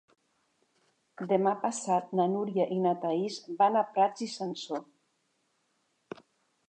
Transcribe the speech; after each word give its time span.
Demà 1.31 1.51
passat 1.65 2.15
na 2.19 2.25
Núria 2.35 2.67
i 2.77 2.79
na 2.87 2.95
Thaís 3.05 3.37
van 3.63 3.79
a 3.83 3.87
Prats 3.93 4.27
i 4.29 4.33
Sansor. 4.39 4.85